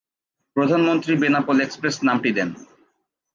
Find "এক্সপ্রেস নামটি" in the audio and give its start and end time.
1.61-2.29